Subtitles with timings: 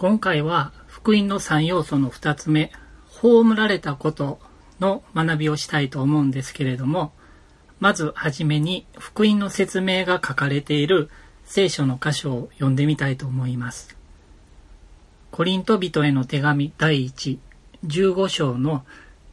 [0.00, 2.72] 今回は福音の3要素の2つ目、
[3.20, 4.40] 葬られたこと
[4.80, 7.12] の学びをしたいと思うんですけれども、
[7.80, 11.10] まずはじめに福音の説明が書かれている
[11.44, 13.94] 聖書の箇所を読んでみたいと思います。
[15.32, 17.38] コリント人への手紙第1、
[17.84, 18.86] 15章の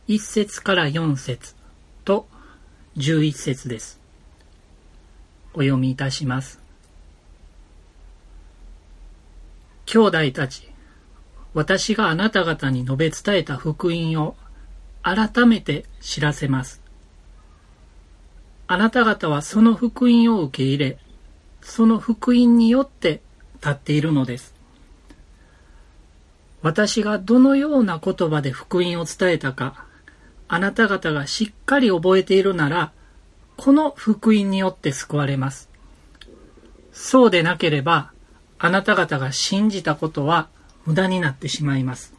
[0.10, 1.56] 1節から4節
[2.04, 2.28] と
[2.98, 4.02] 11節です。
[5.54, 6.67] お読みいたします。
[9.88, 10.70] 兄弟たち、
[11.54, 14.36] 私があなた方に述べ伝えた福音を
[15.02, 16.82] 改めて知らせます。
[18.68, 21.00] あなた方はその福音を受け入れ、
[21.62, 23.22] その福音によって
[23.56, 24.54] 立っているのです。
[26.62, 29.86] 私がどのような言葉で福音を伝えたか、
[30.50, 32.92] あなた方がしっかり覚えているなら、
[33.56, 35.70] この福音によって救われます。
[36.92, 38.12] そうでなければ、
[38.60, 40.48] あなた方が信じたことは
[40.86, 42.14] 無駄になってしまいます。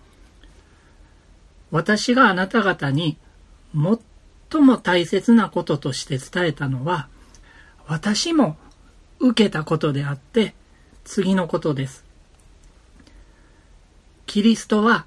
[1.70, 3.18] 私があなた方に
[4.51, 7.09] 最も大切なこととして伝えたのは、
[7.87, 8.57] 私も
[9.18, 10.54] 受けたことであって、
[11.04, 12.04] 次のことです。
[14.26, 15.07] キリストは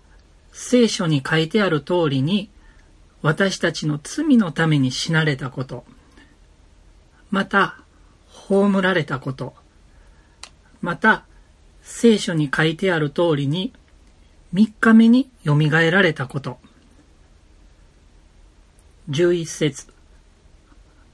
[0.51, 2.49] 聖書に書いてある通りに
[3.21, 5.85] 私たちの罪のために死なれたこと、
[7.29, 7.77] また、
[8.27, 9.53] 葬られたこと、
[10.81, 11.25] また、
[11.81, 13.73] 聖書に書いてある通りに、
[14.51, 16.59] 三日目によみがえられたこと。
[19.09, 19.87] 十一節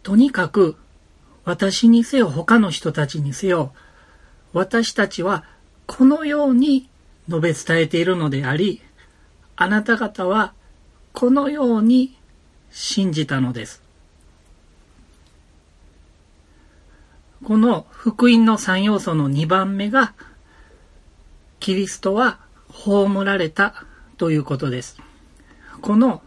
[0.03, 0.75] とにかく、
[1.43, 3.73] 私にせよ他の人たちにせよ、
[4.53, 5.43] 私たちは
[5.85, 6.89] このように
[7.29, 8.81] 述べ伝えているのであり、
[9.55, 10.53] あなた方は
[11.13, 12.17] このように
[12.71, 13.86] 信じたのです。
[17.47, 20.13] この福音の3要素の2番目が、
[21.61, 23.85] キリストは葬られた
[24.17, 24.97] ということです。
[25.81, 26.21] この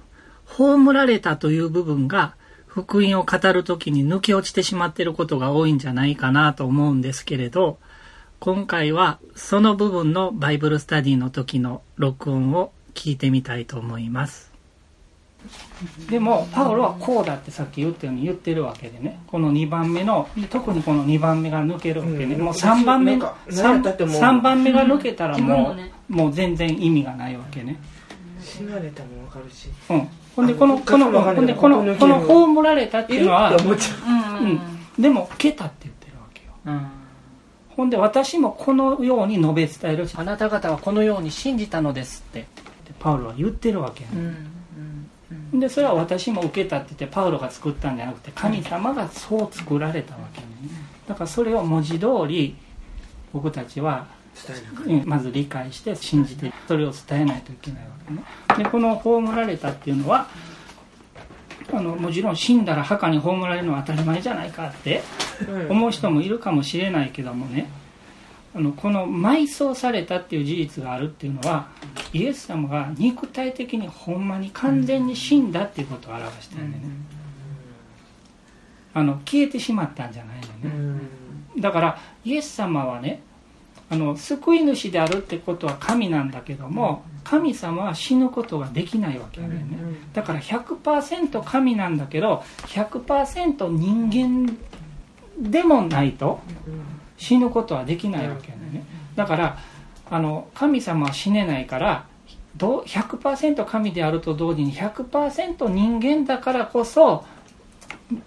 [0.46, 7.78] 葬られたという部分が福音を語るときに抜け落ちてしまっていることが多いんじゃないかなと思うんですけれど、
[8.38, 14.49] 今回はその部分のバイブルスタディの時の録音を聞いてみたいと思います。
[16.10, 19.20] でもパウロはこうだってさっき言ったように言ってるわけでね。
[19.26, 25.76] この2番目の特にこの2番目が抜けるわけね、うん、もう3番目 3, 3番目が抜けたらもう
[26.10, 27.76] うん、もう全然意味がないわけね。
[28.42, 33.56] 死なれたも分かるし、うん、ほんでこのこのほんでこのこの葬られたっていうのは、う。
[34.46, 36.86] ん、でも「けた」って言ってるわけよ、うん、
[37.70, 42.46] ほんで私もこのように述べ伝えるしあなた方はこのように信じたのですって。
[42.98, 44.59] パウロは言ってるわけやね、うん
[45.52, 50.46] でそれは私も受けたって言ってパウロが作ったんじゃなくて神様がそう作られたわけね。
[51.08, 52.56] だからそれを文字通り
[53.32, 54.06] 僕たちは
[55.04, 58.64] まず理解して信じてそれを伝えないといけないわけね。
[58.64, 60.28] でこの葬られたっていうのは
[61.72, 65.02] あのもちろん死んだら墓に葬られるのは当たり前じゃないかって
[65.68, 67.70] 思う人もいるかもしれないけどもね
[68.52, 71.68] あのこの埋葬されたっていう事実があるっていうのは
[72.12, 76.84] イエス様が肉体的にほんまに完全に死んだっていうことを表してるんでね。
[78.92, 81.00] あの消えてしまったんじゃないのね。
[81.58, 83.22] だからイエス様はね
[83.88, 89.76] あの救い主であるってことは神なんだけども神様は死ぬことができないわけだよね。
[90.12, 94.56] だから100%神なんだけど100%人間
[95.38, 96.40] でもないと
[97.20, 98.82] 死ぬことはできないわけだよね。
[99.14, 99.58] だから
[100.10, 102.06] あの神様は死ねないから
[102.58, 107.24] 100%神であると同時に100%人間だからこそ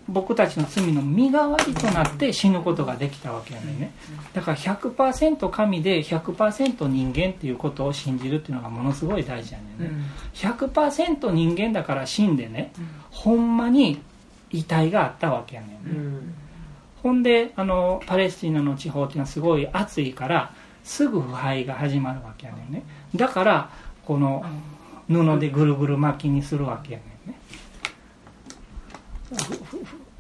[0.08, 3.92] 僕たちの罪の身代わりとなって死ぬことができたわけやね
[4.32, 10.04] だから100%神で100%人間っていうことを信じるっていうのがものすごい大事やねんね、
[10.36, 12.72] 100%人間だから死んでね、
[13.10, 14.02] ほんまに
[14.52, 16.34] 遺体があったわけやねん
[17.04, 20.54] ほんであのパレスチナの地方っていうのはすごい暑いから
[20.84, 22.84] すぐ腐敗が始まるわけやねんね。
[23.14, 23.70] だから
[24.06, 24.44] この
[25.10, 27.38] 布でぐるぐる巻きにするわけやねんね、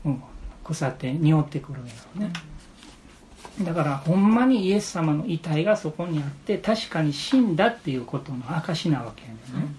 [0.06, 0.24] うん、
[0.63, 2.33] 腐って匂ってくるんやろね。
[3.62, 9.75] だからほんまにイエス様の遺体がそこにあって確かに死んだっていうことの証なわけやねんね。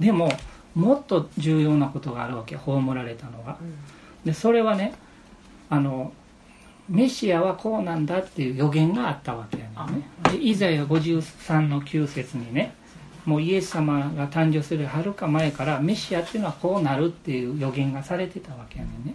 [0.00, 0.30] でも
[0.74, 3.58] もっと重要なことがあるわけ葬られたのは
[4.24, 4.94] でそれはね
[5.70, 6.12] あの
[6.92, 12.74] メシアはこうなんだっていう予言があったわけやねでイザヤ53の9節にね
[13.24, 19.14] もうイエス様が誕生するはるか前からメシアっていうのはこうなるっていう予言がされてたわけやねんね。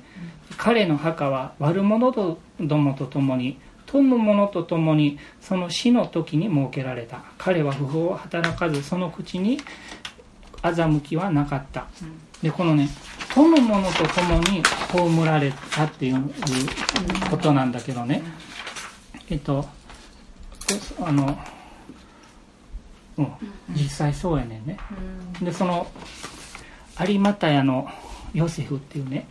[0.57, 7.21] 彼の墓は悪者どもと共に富む者と共にその死の時に設けられた。
[7.37, 9.59] 彼は不法を働かずその口に
[10.63, 11.87] 欺きはなかった。
[12.41, 12.89] でこのね
[13.37, 16.23] 富む者と共に葬られたっていう
[17.29, 18.23] ことなんだけどね。
[19.29, 19.63] えっと
[20.99, 21.37] あの
[23.17, 23.27] うん
[23.75, 24.77] 実際そうやねんね。
[25.39, 25.85] でその
[27.07, 27.87] 有股屋の
[28.33, 29.27] ヨセフっていうね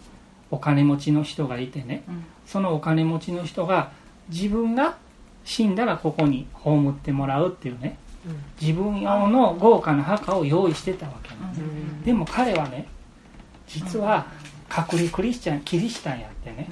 [0.52, 2.04] お金持ちの人がいてね、
[2.46, 3.90] そのお金持ちの人が
[4.28, 4.98] 自分が
[5.44, 7.98] 死んだらここに葬ってもらうっていうね、
[8.60, 11.52] 自分用の豪華な墓を用意してたわけなん。
[11.52, 12.86] です、でも彼はね
[13.66, 14.26] 実は
[14.70, 16.68] 隠れクリスチャンキリシタンやってね、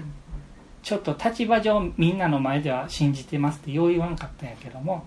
[0.83, 5.05] ちょっと立場上みんなの前では信じてますってよう言わんかったんやけども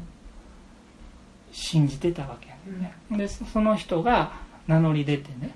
[1.51, 4.31] 信じてたわけやね、でその人が
[4.67, 5.55] 名乗り出てね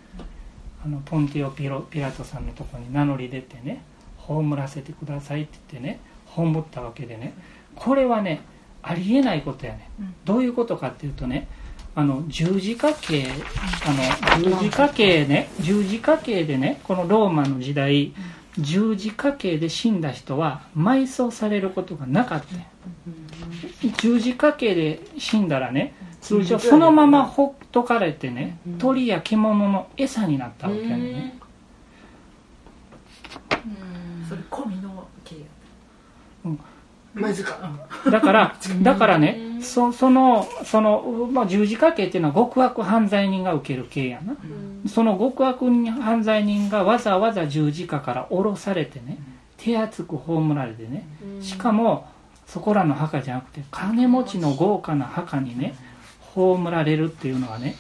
[0.84, 3.84] あのポンティオピロピラトさんのとこに名乗り出てね
[4.18, 7.34] 葬らせてくださいって言ってね葬ったわけでね
[7.76, 8.42] これはね
[8.82, 11.48] ありえないことやね、うん、どういうことかっていうとね
[11.94, 13.26] あの十字架形
[13.86, 18.14] あの十字架形ね十字架形でねこのローマの時代
[18.58, 22.48] 十字架形で死んだ人は埋葬されることがなかった。
[23.98, 31.38] 十字架形で死んだらね通常そのままほっとかれてね鳥や獣の餌になったわけやね。
[34.28, 35.36] それ込みの経
[36.46, 36.60] うん
[38.10, 44.36] だからだからねそそのその、まあ、十字架刑っていうのは極悪犯罪人が受ける刑やな。
[44.88, 49.18] その極悪犯罪人がわざわざ十字架から降ろされてね
[49.58, 51.06] 手厚く葬られてね
[51.42, 52.08] しかも
[52.48, 55.76] そこらの墓じゃなくて金持ちの豪華な墓にね
[56.34, 57.76] 葬られるっていうのはね、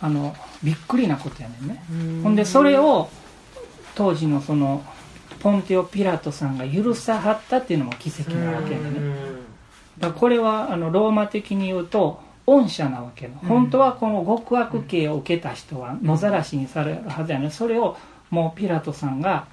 [0.00, 1.84] あのびっくりなことやねんね、
[2.22, 3.08] ほんでそれを
[3.94, 4.82] 当時のその
[5.44, 9.14] ポンテオ・ピラトさんが許さはったっていうのも奇跡なわけでね。
[9.98, 17.98] だこれはあのローマ的に言うと恩赦なわけの本当はこの極悪刑を受けた人は野ざらしにされるはずやねそれを
[18.30, 19.46] もうピラトさんが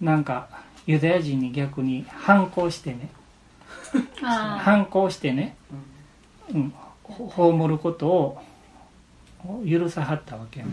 [0.00, 0.48] なんか
[0.86, 3.10] ユダヤ人に逆に反抗してね。
[4.24, 5.56] 反抗してね、
[6.54, 8.42] うん、葬ることを
[9.68, 10.72] 許さはったわけやね、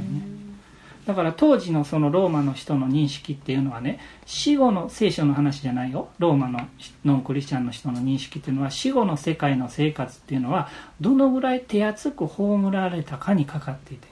[1.05, 6.09] だから当時のそのローマの人の認識っていうのはね死後の聖書の話じゃないよ。
[6.19, 6.59] ローマの
[7.03, 10.69] ノンクリスチャンの人の認識っていうのは死後の世界の生活っていうのは
[10.99, 14.07] どのぐらい手厚く葬られたかにかかっていて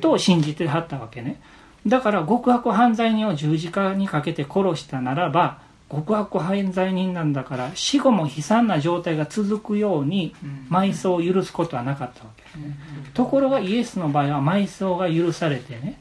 [0.00, 1.40] と信じてはったわけね。
[1.86, 5.58] だから極悪犯罪人を十字架にかけて殺したならば
[5.92, 10.34] 極悪犯罪人なんだから死後も悲惨な状態が続くように
[10.70, 12.44] 埋葬を許すことはなかったわけ、
[13.12, 16.00] ところがイエスの場合は埋葬が許されてね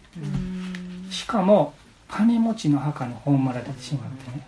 [1.09, 1.73] しかも
[2.07, 4.47] 金持ちの墓に葬られてしまってね。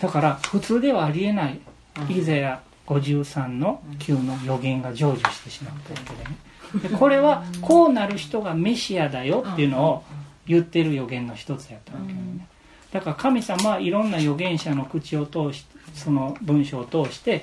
[0.00, 1.60] だから普通ではありえない
[2.08, 6.88] イザヤ53の9の予言が成就してしまったわけでね。
[6.88, 10.04] でこれはこうなる人がメシアだよっていうのを
[10.46, 12.46] 言ってる予言の一つやったわけね
[12.92, 17.42] だから神様はいろんな預言者の口を通してその文章を通して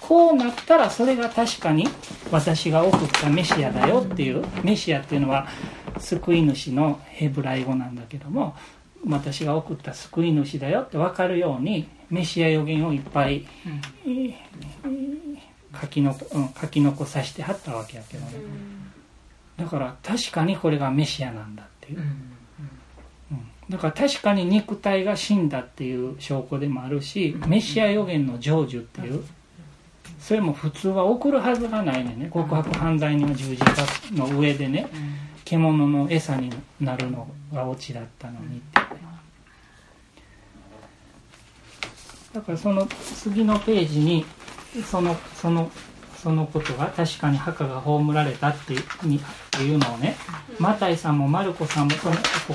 [0.00, 1.86] こうなったらそれが確かに
[2.30, 5.48] 私が送ったメシアだよっていうメシアっていうのは
[5.98, 8.54] 救い主のヘブライ語なんだけども
[9.06, 13.46] 私が送った救い主だよって分かるようにメシア予言をいっぱい、
[14.06, 14.34] うん、
[15.80, 18.32] 書きの、うん、書き残させてはったわけやけどね。
[19.56, 22.02] だから確かにこれがメシアなんだっていう。
[23.70, 29.22] だから確かに肉体が死んだっていう証拠でもあるしメシア予言の成就っていう
[30.20, 32.30] それも普通は送るはずがないねね。
[32.32, 34.86] 極悪犯罪人の十字架の上でね。
[35.44, 38.80] 獣の餌になるのがオチだったのにって。
[42.34, 44.26] だからその次のページに
[44.84, 45.70] そのその
[46.22, 50.16] そのことが確かに墓が葬られたっていうのをね、
[50.58, 52.54] マタイさんもマルコさんもここ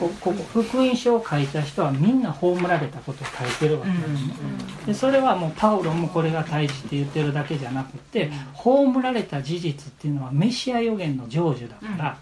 [0.00, 4.34] こここ福音書を書いた人はみんな葬られたことを書いてるわけですね。
[4.86, 12.18] でそれはもうパウロもこれが大事って言ってるだけじゃなくて葬られた事実っていうのはメシア予言の成就だから、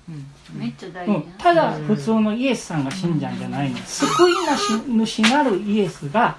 [0.52, 4.34] めっちゃ大事、ただ普通のイエスさんが死んじゃんじゃないの救い
[4.88, 6.36] 主なるイエスが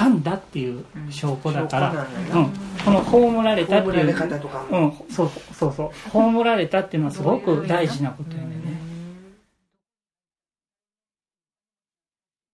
[0.00, 2.50] だったんだっていう証拠だから、うん。
[2.84, 4.06] この葬られたっていう、
[4.70, 8.59] うん、そうそうそう葬られたっていうのはすごく大事なことやね